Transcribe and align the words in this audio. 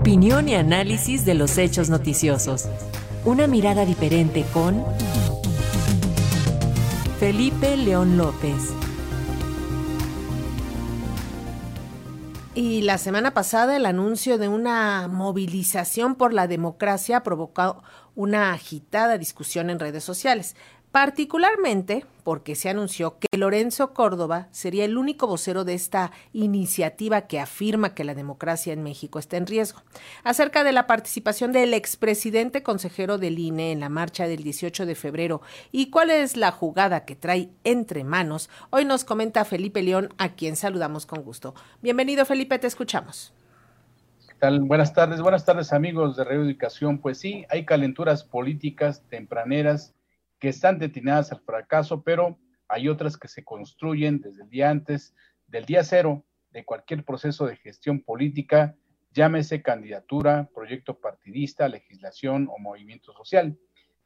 Opinión 0.00 0.48
y 0.48 0.54
análisis 0.54 1.26
de 1.26 1.34
los 1.34 1.58
hechos 1.58 1.90
noticiosos. 1.90 2.70
Una 3.26 3.46
mirada 3.46 3.84
diferente 3.84 4.46
con 4.50 4.82
Felipe 7.18 7.76
León 7.76 8.16
López. 8.16 8.70
Y 12.54 12.80
la 12.80 12.96
semana 12.96 13.34
pasada 13.34 13.76
el 13.76 13.84
anuncio 13.84 14.38
de 14.38 14.48
una 14.48 15.06
movilización 15.06 16.14
por 16.14 16.32
la 16.32 16.46
democracia 16.46 17.18
ha 17.18 17.22
provocado 17.22 17.82
una 18.14 18.54
agitada 18.54 19.18
discusión 19.18 19.68
en 19.68 19.78
redes 19.78 20.02
sociales 20.02 20.56
particularmente 20.92 22.04
porque 22.24 22.54
se 22.54 22.68
anunció 22.68 23.18
que 23.18 23.38
Lorenzo 23.38 23.94
Córdoba 23.94 24.48
sería 24.50 24.84
el 24.84 24.98
único 24.98 25.26
vocero 25.26 25.64
de 25.64 25.74
esta 25.74 26.12
iniciativa 26.32 27.22
que 27.22 27.40
afirma 27.40 27.94
que 27.94 28.04
la 28.04 28.14
democracia 28.14 28.72
en 28.72 28.82
México 28.82 29.18
está 29.18 29.36
en 29.36 29.46
riesgo. 29.46 29.82
Acerca 30.24 30.64
de 30.64 30.72
la 30.72 30.86
participación 30.86 31.52
del 31.52 31.74
expresidente 31.74 32.62
consejero 32.62 33.18
del 33.18 33.38
INE 33.38 33.72
en 33.72 33.80
la 33.80 33.88
marcha 33.88 34.26
del 34.26 34.42
18 34.42 34.84
de 34.86 34.94
febrero 34.94 35.42
y 35.72 35.90
cuál 35.90 36.10
es 36.10 36.36
la 36.36 36.50
jugada 36.50 37.04
que 37.04 37.16
trae 37.16 37.50
entre 37.64 38.04
manos, 38.04 38.50
hoy 38.70 38.84
nos 38.84 39.04
comenta 39.04 39.44
Felipe 39.44 39.82
León, 39.82 40.10
a 40.18 40.30
quien 40.30 40.56
saludamos 40.56 41.06
con 41.06 41.22
gusto. 41.22 41.54
Bienvenido 41.82 42.24
Felipe, 42.26 42.58
te 42.58 42.66
escuchamos. 42.66 43.32
¿Qué 44.28 44.34
tal? 44.38 44.60
Buenas 44.60 44.92
tardes, 44.92 45.20
buenas 45.20 45.44
tardes 45.44 45.72
amigos 45.72 46.16
de 46.16 46.24
Radio 46.24 46.42
Educación. 46.42 46.98
Pues 46.98 47.18
sí, 47.18 47.44
hay 47.48 47.64
calenturas 47.64 48.24
políticas 48.24 49.02
tempraneras 49.08 49.94
que 50.40 50.48
están 50.48 50.78
destinadas 50.78 51.30
al 51.32 51.40
fracaso, 51.40 52.02
pero 52.02 52.38
hay 52.68 52.88
otras 52.88 53.16
que 53.16 53.28
se 53.28 53.44
construyen 53.44 54.20
desde 54.20 54.42
el 54.42 54.50
día 54.50 54.70
antes, 54.70 55.14
del 55.46 55.66
día 55.66 55.84
cero 55.84 56.24
de 56.50 56.64
cualquier 56.64 57.04
proceso 57.04 57.46
de 57.46 57.56
gestión 57.56 58.00
política, 58.00 58.74
llámese 59.12 59.62
candidatura, 59.62 60.48
proyecto 60.54 60.98
partidista, 60.98 61.68
legislación 61.68 62.48
o 62.50 62.58
movimiento 62.58 63.12
social. 63.12 63.56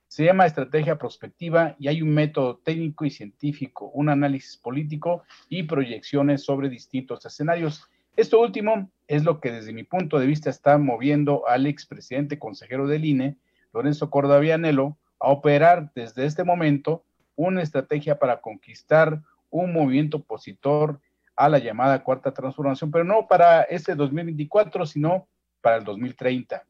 Se 0.08 0.24
llama 0.24 0.46
estrategia 0.46 0.98
prospectiva 0.98 1.76
y 1.78 1.88
hay 1.88 2.02
un 2.02 2.10
método 2.10 2.58
técnico 2.58 3.04
y 3.04 3.10
científico, 3.10 3.90
un 3.94 4.08
análisis 4.08 4.56
político 4.56 5.24
y 5.48 5.64
proyecciones 5.64 6.44
sobre 6.44 6.68
distintos 6.68 7.24
escenarios. 7.24 7.84
Esto 8.16 8.40
último 8.40 8.90
es 9.08 9.24
lo 9.24 9.40
que 9.40 9.50
desde 9.50 9.72
mi 9.72 9.84
punto 9.84 10.18
de 10.18 10.26
vista 10.26 10.50
está 10.50 10.78
moviendo 10.78 11.48
al 11.48 11.66
expresidente 11.66 12.38
consejero 12.38 12.86
del 12.86 13.04
INE, 13.04 13.36
Lorenzo 13.72 14.08
Córdoba 14.08 14.38
Vianelo, 14.38 14.98
a 15.24 15.28
operar 15.28 15.90
desde 15.94 16.26
este 16.26 16.44
momento 16.44 17.02
una 17.34 17.62
estrategia 17.62 18.18
para 18.18 18.40
conquistar 18.40 19.22
un 19.50 19.72
movimiento 19.72 20.18
opositor 20.18 21.00
a 21.34 21.48
la 21.48 21.58
llamada 21.58 22.04
cuarta 22.04 22.34
transformación, 22.34 22.90
pero 22.90 23.04
no 23.04 23.26
para 23.26 23.62
este 23.62 23.94
2024, 23.94 24.84
sino 24.84 25.26
para 25.62 25.76
el 25.76 25.84
2030. 25.84 26.64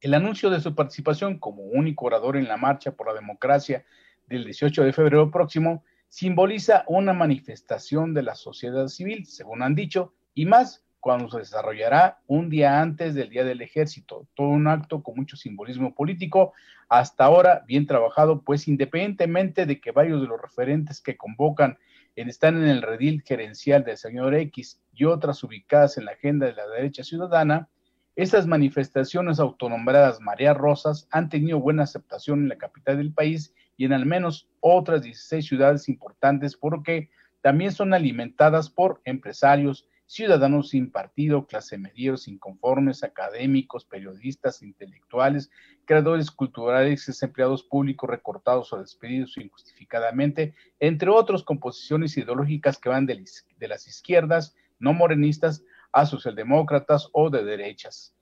El 0.00 0.14
anuncio 0.14 0.48
de 0.48 0.60
su 0.60 0.74
participación 0.74 1.38
como 1.38 1.62
único 1.64 2.06
orador 2.06 2.36
en 2.36 2.48
la 2.48 2.56
marcha 2.56 2.92
por 2.92 3.08
la 3.08 3.14
democracia 3.14 3.84
del 4.26 4.44
18 4.44 4.84
de 4.84 4.92
febrero 4.92 5.30
próximo 5.30 5.84
simboliza 6.08 6.84
una 6.88 7.12
manifestación 7.12 8.14
de 8.14 8.22
la 8.22 8.34
sociedad 8.34 8.88
civil, 8.88 9.26
según 9.26 9.62
han 9.62 9.74
dicho, 9.74 10.14
y 10.34 10.46
más 10.46 10.84
cuando 11.02 11.28
se 11.28 11.38
desarrollará 11.38 12.20
un 12.28 12.48
día 12.48 12.80
antes 12.80 13.16
del 13.16 13.28
Día 13.28 13.44
del 13.44 13.60
Ejército. 13.60 14.28
Todo 14.34 14.46
un 14.50 14.68
acto 14.68 15.02
con 15.02 15.16
mucho 15.16 15.36
simbolismo 15.36 15.96
político, 15.96 16.52
hasta 16.88 17.24
ahora 17.24 17.64
bien 17.66 17.88
trabajado, 17.88 18.42
pues 18.42 18.68
independientemente 18.68 19.66
de 19.66 19.80
que 19.80 19.90
varios 19.90 20.20
de 20.20 20.28
los 20.28 20.40
referentes 20.40 21.00
que 21.00 21.16
convocan 21.16 21.76
están 22.14 22.56
en 22.62 22.68
el 22.68 22.82
redil 22.82 23.22
gerencial 23.22 23.82
del 23.82 23.96
señor 23.96 24.32
X 24.36 24.80
y 24.94 25.04
otras 25.04 25.42
ubicadas 25.42 25.98
en 25.98 26.04
la 26.04 26.12
agenda 26.12 26.46
de 26.46 26.52
la 26.52 26.68
derecha 26.68 27.02
ciudadana, 27.02 27.68
estas 28.14 28.46
manifestaciones 28.46 29.40
autonombradas 29.40 30.20
María 30.20 30.54
Rosas 30.54 31.08
han 31.10 31.28
tenido 31.28 31.58
buena 31.58 31.82
aceptación 31.82 32.42
en 32.42 32.48
la 32.48 32.58
capital 32.58 32.98
del 32.98 33.12
país 33.12 33.52
y 33.76 33.86
en 33.86 33.92
al 33.92 34.06
menos 34.06 34.48
otras 34.60 35.02
16 35.02 35.44
ciudades 35.44 35.88
importantes 35.88 36.56
porque 36.56 37.10
también 37.40 37.72
son 37.72 37.92
alimentadas 37.92 38.70
por 38.70 39.00
empresarios, 39.04 39.88
ciudadanos 40.12 40.68
sin 40.68 40.90
partido, 40.90 41.46
clase 41.46 41.78
medieros, 41.78 42.28
inconformes, 42.28 43.02
académicos, 43.02 43.86
periodistas, 43.86 44.62
intelectuales, 44.62 45.50
creadores 45.86 46.30
culturales, 46.30 47.06
desempleados 47.06 47.62
públicos 47.62 48.10
recortados 48.10 48.70
o 48.74 48.78
despedidos 48.78 49.38
injustificadamente, 49.38 50.54
entre 50.80 51.08
otros 51.08 51.42
composiciones 51.42 52.14
ideológicas 52.18 52.78
que 52.78 52.90
van 52.90 53.06
de, 53.06 53.24
de 53.56 53.68
las 53.68 53.88
izquierdas, 53.88 54.54
no 54.78 54.92
morenistas, 54.92 55.64
a 55.92 56.04
socialdemócratas 56.04 57.08
o 57.12 57.30
de 57.30 57.44
derechas. 57.44 58.14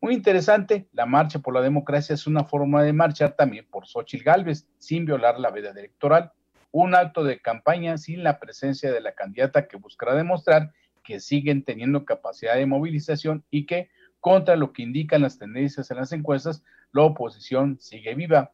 Muy 0.00 0.14
interesante, 0.14 0.88
la 0.92 1.06
marcha 1.06 1.38
por 1.38 1.54
la 1.54 1.60
democracia 1.62 2.14
es 2.14 2.26
una 2.26 2.42
forma 2.42 2.82
de 2.82 2.92
marchar 2.92 3.36
también 3.36 3.68
por 3.70 3.86
Xochitl 3.86 4.24
Gálvez, 4.24 4.68
sin 4.78 5.04
violar 5.04 5.38
la 5.38 5.50
veda 5.50 5.70
electoral, 5.70 6.32
un 6.72 6.96
acto 6.96 7.22
de 7.22 7.40
campaña 7.40 7.98
sin 7.98 8.24
la 8.24 8.40
presencia 8.40 8.90
de 8.92 9.00
la 9.00 9.14
candidata 9.14 9.68
que 9.68 9.76
buscará 9.76 10.14
demostrar 10.14 10.72
que 11.06 11.20
siguen 11.20 11.62
teniendo 11.62 12.04
capacidad 12.04 12.56
de 12.56 12.66
movilización 12.66 13.44
y 13.50 13.64
que, 13.64 13.88
contra 14.20 14.56
lo 14.56 14.72
que 14.72 14.82
indican 14.82 15.22
las 15.22 15.38
tendencias 15.38 15.90
en 15.90 15.98
las 15.98 16.12
encuestas, 16.12 16.64
la 16.92 17.02
oposición 17.02 17.78
sigue 17.80 18.14
viva. 18.14 18.52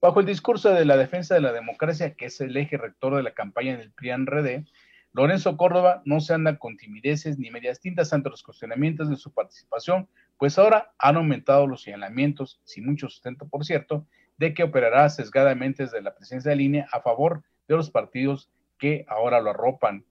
Bajo 0.00 0.18
el 0.18 0.26
discurso 0.26 0.70
de 0.70 0.84
la 0.84 0.96
defensa 0.96 1.34
de 1.34 1.40
la 1.40 1.52
democracia, 1.52 2.14
que 2.14 2.26
es 2.26 2.40
el 2.40 2.56
eje 2.56 2.76
rector 2.76 3.14
de 3.14 3.22
la 3.22 3.34
campaña 3.34 3.76
del 3.76 3.92
PRIAN-RD, 3.92 4.64
Lorenzo 5.12 5.56
Córdoba 5.56 6.02
no 6.04 6.20
se 6.20 6.34
anda 6.34 6.58
con 6.58 6.76
timideces 6.76 7.38
ni 7.38 7.50
medias 7.50 7.80
tintas 7.80 8.12
ante 8.12 8.30
los 8.30 8.42
cuestionamientos 8.42 9.10
de 9.10 9.16
su 9.16 9.32
participación, 9.32 10.08
pues 10.38 10.58
ahora 10.58 10.92
han 10.98 11.16
aumentado 11.16 11.66
los 11.66 11.82
señalamientos, 11.82 12.60
sin 12.64 12.86
mucho 12.86 13.08
sustento 13.08 13.46
por 13.46 13.64
cierto, 13.64 14.06
de 14.38 14.54
que 14.54 14.64
operará 14.64 15.08
sesgadamente 15.08 15.84
desde 15.84 16.02
la 16.02 16.14
presencia 16.14 16.50
de 16.50 16.56
línea 16.56 16.88
a 16.90 17.00
favor 17.00 17.44
de 17.68 17.76
los 17.76 17.90
partidos 17.90 18.50
que 18.78 19.04
ahora 19.06 19.40
lo 19.40 19.50
arropan. 19.50 20.04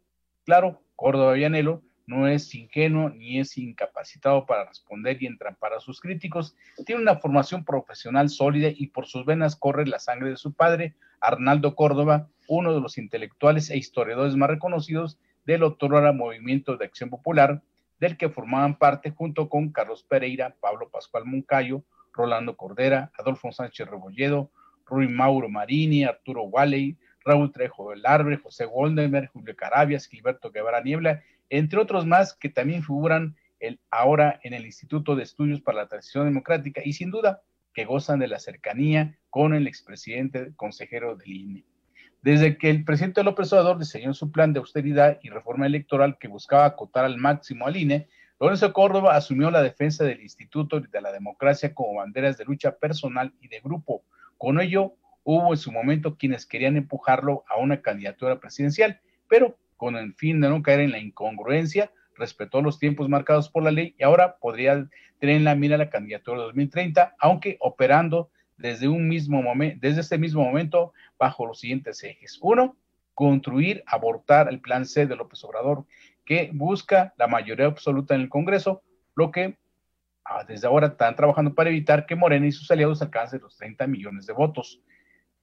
Claro, 0.46 0.82
Córdoba 1.02 1.34
Villanelo 1.34 1.82
no 2.06 2.28
es 2.28 2.54
ingenuo 2.54 3.10
ni 3.10 3.40
es 3.40 3.58
incapacitado 3.58 4.46
para 4.46 4.66
responder 4.66 5.18
y 5.20 5.26
entrampar 5.26 5.74
a 5.74 5.80
sus 5.80 6.00
críticos. 6.00 6.56
Tiene 6.86 7.02
una 7.02 7.18
formación 7.18 7.66
profesional 7.66 8.30
sólida 8.30 8.70
y 8.70 8.86
por 8.86 9.08
sus 9.08 9.26
venas 9.26 9.56
corre 9.56 9.88
la 9.88 9.98
sangre 9.98 10.30
de 10.30 10.38
su 10.38 10.54
padre, 10.54 10.94
Arnaldo 11.20 11.74
Córdoba, 11.74 12.30
uno 12.48 12.76
de 12.76 12.82
los 12.82 13.00
intelectuales 13.00 13.72
e 13.72 13.78
historiadores 13.78 14.36
más 14.36 14.52
reconocidos 14.52 15.18
del 15.44 15.64
otrora 15.64 16.14
Movimiento 16.14 16.78
de 16.78 16.86
Acción 16.86 17.10
Popular, 17.10 17.64
del 18.00 18.16
que 18.16 18.30
formaban 18.30 18.78
parte 18.78 19.10
junto 19.10 19.50
con 19.50 19.72
Carlos 19.72 20.04
Pereira, 20.04 20.56
Pablo 20.60 20.92
Pascual 20.92 21.26
Moncayo, 21.26 21.84
Rolando 22.14 22.56
Cordera, 22.56 23.12
Adolfo 23.18 23.52
Sánchez 23.52 23.90
Rebolledo, 23.90 24.52
Rui 24.86 25.08
Mauro 25.08 25.50
Marini, 25.50 26.04
Arturo 26.04 26.44
Walley, 26.44 26.96
Raúl 27.24 27.52
Trejo 27.52 27.92
del 27.92 28.06
Arbre, 28.06 28.38
José 28.38 28.66
Goldenberg, 28.66 29.30
Julio 29.32 29.56
Carabias, 29.56 30.08
Gilberto 30.08 30.52
Guevara 30.52 30.82
Niebla, 30.82 31.22
entre 31.50 31.80
otros 31.80 32.06
más 32.06 32.34
que 32.34 32.50
también 32.50 32.84
figuran 32.84 33.36
el, 33.60 33.80
ahora 33.90 34.40
en 34.44 34.54
el 34.54 34.66
Instituto 34.66 35.16
de 35.16 35.24
Estudios 35.24 35.62
para 35.62 35.80
la 35.80 35.88
Transición 35.88 36.26
Democrática 36.26 36.82
y 36.84 36.94
sin 36.94 37.12
duda 37.12 37.42
que 37.74 37.86
gozan 37.86 38.20
de 38.20 38.28
la 38.28 38.40
cercanía 38.40 39.18
con 39.30 39.54
el 39.54 39.68
expresidente 39.68 40.54
consejero 40.56 41.16
del 41.16 41.32
INE. 41.32 41.66
Desde 42.22 42.58
que 42.58 42.70
el 42.70 42.84
presidente 42.84 43.24
López 43.24 43.52
Obrador 43.54 43.80
diseñó 43.80 44.14
su 44.14 44.32
plan 44.32 44.54
de 44.54 44.60
austeridad 44.60 45.20
y 45.24 45.30
reforma 45.30 45.66
electoral 45.66 46.18
que 46.20 46.28
buscaba 46.28 46.66
acotar 46.66 47.06
al 47.06 47.18
máximo 47.18 47.66
al 47.66 47.78
INE, 47.78 48.08
Lorenzo 48.40 48.74
Córdoba 48.74 49.16
asumió 49.16 49.52
la 49.52 49.62
defensa 49.62 50.04
del 50.04 50.22
Instituto 50.22 50.80
de 50.80 51.02
la 51.02 51.12
Democracia 51.12 51.74
como 51.74 51.96
banderas 51.96 52.38
de 52.38 52.46
lucha 52.46 52.76
personal 52.76 53.34
y 53.40 53.48
de 53.48 53.60
grupo. 53.60 54.04
Con 54.38 54.60
ello, 54.60 54.96
hubo 55.24 55.54
en 55.54 55.58
su 55.58 55.72
momento 55.72 56.18
quienes 56.18 56.46
querían 56.46 56.78
empujarlo 56.78 57.44
a 57.48 57.58
una 57.58 57.82
candidatura 57.82 58.40
presidencial, 58.40 59.00
pero 59.28 59.58
con 59.78 59.96
el 59.96 60.14
fin 60.14 60.42
de 60.42 60.50
no 60.50 60.62
caer 60.62 60.82
en 60.82 60.92
la 60.92 61.00
incongruencia, 61.00 61.92
respetó 62.16 62.62
los 62.62 62.78
tiempos 62.78 63.10
marcados 63.10 63.50
por 63.50 63.64
la 63.64 63.72
ley 63.72 63.96
y 63.98 64.04
ahora 64.04 64.38
podría 64.38 64.88
tener 65.20 65.38
en 65.38 65.44
la 65.44 65.56
mira 65.56 65.78
la 65.78 65.90
candidatura 65.90 66.40
de 66.40 66.46
2030, 66.46 67.16
aunque 67.20 67.58
operando 67.60 68.30
desde 68.58 68.88
un 68.88 69.08
mismo 69.08 69.42
momento, 69.42 69.80
desde 69.82 70.02
este 70.02 70.18
mismo 70.18 70.44
momento 70.44 70.94
bajo 71.18 71.46
los 71.46 71.60
siguientes 71.60 72.04
ejes. 72.04 72.38
Uno, 72.42 72.78
construir, 73.14 73.84
abortar 73.88 74.50
el 74.50 74.62
plan 74.62 74.86
C 74.86 75.08
de 75.08 75.16
López 75.16 75.44
Obrador, 75.44 75.86
que 76.26 76.50
busca 76.54 77.14
la 77.18 77.28
mayoría 77.28 77.66
absoluta 77.66 78.16
en 78.16 78.22
el 78.22 78.30
Congreso, 78.30 78.84
lo 79.16 79.32
que 79.32 79.58
ah, 80.26 80.44
desde 80.48 80.68
ahora 80.68 80.88
están 80.88 81.16
trabajando 81.16 81.54
para 81.54 81.70
evitar 81.70 82.06
que 82.06 82.16
Morena 82.16 82.48
y 82.48 82.52
sus 82.52 82.70
aliados 82.72 83.02
alcancen 83.02 83.42
los 83.42 83.58
30 83.58 83.88
millones 83.88 84.28
de 84.28 84.34
votos. 84.34 84.82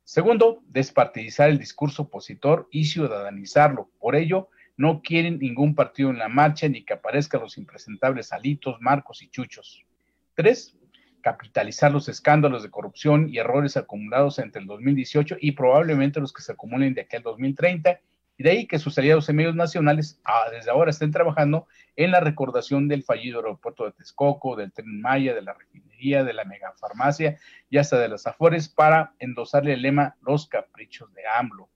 Segundo, 0.09 0.63
despartidizar 0.67 1.51
el 1.51 1.59
discurso 1.59 2.05
opositor 2.05 2.67
y 2.71 2.87
ciudadanizarlo. 2.87 3.91
Por 4.01 4.17
ello, 4.17 4.49
no 4.79 5.03
quieren 5.03 5.39
ningún 5.39 5.75
partido 5.75 6.09
en 6.09 6.17
la 6.17 6.31
marcha 6.31 6.67
ni 6.67 6.83
que 6.83 6.95
aparezcan 6.95 7.43
los 7.43 7.59
impresentables 7.59 8.33
Alitos, 8.33 8.81
Marcos 8.81 9.21
y 9.21 9.29
Chuchos. 9.29 9.85
Tres, 10.33 10.79
capitalizar 11.21 11.93
los 11.93 12.09
escándalos 12.09 12.63
de 12.63 12.71
corrupción 12.71 13.29
y 13.29 13.37
errores 13.37 13.77
acumulados 13.77 14.39
entre 14.39 14.63
el 14.63 14.67
2018 14.67 15.37
y 15.43 15.53
probablemente 15.53 16.21
los 16.21 16.33
que 16.33 16.41
se 16.41 16.53
acumulen 16.53 16.95
de 16.95 17.03
aquí 17.03 17.17
al 17.17 17.23
2030. 17.23 18.01
Y 18.39 18.45
de 18.45 18.51
ahí 18.51 18.67
que 18.67 18.79
sus 18.79 18.97
aliados 18.97 19.29
en 19.29 19.35
medios 19.37 19.57
nacionales 19.57 20.21
ah, 20.25 20.45
desde 20.53 20.71
ahora 20.71 20.91
estén 20.91 21.11
trabajando 21.11 21.67
en 21.97 22.13
la 22.13 22.21
recordación 22.21 22.87
del 22.87 23.03
fallido 23.03 23.41
aeropuerto 23.41 23.85
de 23.85 23.93
Texcoco, 23.93 24.55
del 24.55 24.73
tren 24.73 25.01
Maya, 25.01 25.35
de 25.35 25.43
la 25.43 25.55
refinería, 25.55 26.23
de 26.23 26.33
la 26.33 26.45
megafarmacia 26.45 27.37
y 27.69 27.79
hasta 27.79 27.99
de 27.99 28.09
las 28.09 28.29
Afores 28.29 28.69
para 28.69 29.13
endosarle 29.19 29.73
el 29.73 29.83
lema 29.83 30.17
Los 30.23 30.47
caprichos 30.47 31.13
de 31.15 31.23
AMLO. 31.27 31.69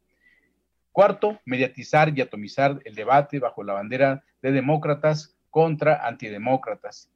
Cuarto, 0.92 1.40
mediatizar 1.44 2.16
y 2.16 2.20
atomizar 2.20 2.78
el 2.84 2.94
debate 2.94 3.40
bajo 3.40 3.64
la 3.64 3.72
bandera 3.72 4.22
de 4.40 4.52
demócratas 4.52 5.36
contra 5.50 6.06
antidemócratas, 6.06 7.10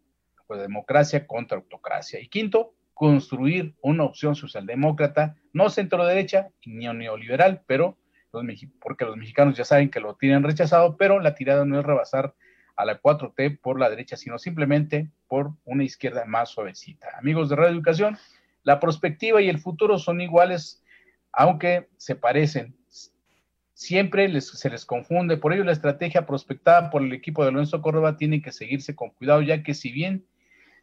pues 0.49 0.61
democracia 0.61 1.25
contra 1.25 1.59
autocracia. 1.59 2.19
Y 2.21 2.27
quinto, 2.27 2.75
construir 2.95 3.77
una 3.81 4.03
opción 4.03 4.35
socialdemócrata, 4.35 5.37
no 5.53 5.71
centro-derecha 5.71 6.49
ni 6.65 6.89
neoliberal, 6.89 7.63
pero 7.67 7.97
porque 8.81 9.05
los 9.05 9.17
mexicanos 9.17 9.57
ya 9.57 9.65
saben 9.65 9.91
que 9.91 10.01
lo 10.01 10.17
tienen 10.17 10.43
rechazado, 10.43 10.97
pero 10.97 11.21
la 11.21 11.35
tirada 11.35 11.65
no 11.65 11.79
es 11.79 11.85
rebasar 11.85 12.35
a 12.77 12.85
la 12.85 13.01
4T 13.01 13.61
por 13.61 13.81
la 13.81 13.89
derecha, 13.89 14.17
sino 14.17 14.39
simplemente 14.39 15.11
por 15.29 15.53
una 15.65 15.85
izquierda 15.85 16.25
más 16.27 16.51
suavecita. 16.51 17.09
Amigos 17.19 17.49
de 17.49 17.57
Radio 17.57 17.75
Educación, 17.75 18.19
la 18.63 18.81
perspectiva 18.81 19.41
y 19.41 19.49
el 19.49 19.59
futuro 19.59 19.99
son 19.99 20.21
iguales, 20.21 20.83
aunque 21.33 21.89
se 21.97 22.17
parecen. 22.17 22.77
Siempre 23.73 24.41
se 24.41 24.71
les 24.71 24.87
confunde, 24.87 25.37
por 25.37 25.53
ello 25.53 25.65
la 25.65 25.73
estrategia 25.73 26.27
prospectada 26.27 26.91
por 26.91 27.03
el 27.03 27.13
equipo 27.13 27.45
de 27.45 27.53
Lorenzo 27.53 27.83
Córdoba 27.83 28.17
tiene 28.17 28.41
que 28.41 28.53
seguirse 28.53 28.95
con 28.95 29.11
cuidado, 29.11 29.43
ya 29.43 29.63
que 29.63 29.75
si 29.75 29.93
bien 29.93 30.27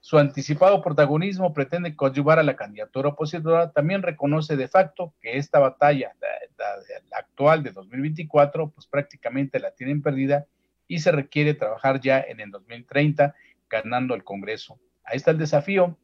su 0.04 0.18
anticipado 0.18 0.82
protagonismo 0.82 1.54
pretende 1.54 1.96
coadyuvar 1.96 2.38
a 2.38 2.44
la 2.44 2.58
candidatura 2.58 3.08
opositora, 3.08 3.72
también 3.72 4.02
reconoce 4.02 4.58
de 4.58 4.68
facto 4.68 5.14
que 5.22 5.38
esta 5.38 5.60
batalla, 5.60 6.14
la, 6.20 7.18
actual 7.18 7.64
de 7.64 7.72
2024, 7.72 8.70
pues 8.72 8.86
prácticamente 8.86 9.62
la 9.62 9.72
tienen 9.72 10.02
perdida 10.02 10.46
y 10.90 11.00
se 11.00 11.14
requiere 11.14 11.54
trabajar 11.54 12.02
ya 12.02 12.20
en 12.20 12.42
el 12.42 12.52
2030 12.52 13.34
ganando 13.70 14.14
el 14.14 14.26
Congreso. 14.26 14.78
Ahí 15.06 15.16
está 15.16 15.32
el 15.32 15.38
desafío. 15.38 15.98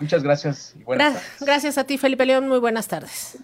Muchas 0.00 0.22
gracias 0.22 0.74
y 0.74 0.84
buenas 0.84 1.12
tardes. 1.12 1.36
Gracias 1.40 1.76
a 1.76 1.84
ti, 1.84 1.98
Felipe 1.98 2.24
León. 2.24 2.48
Muy 2.48 2.58
buenas 2.58 2.88
tardes. 2.88 3.38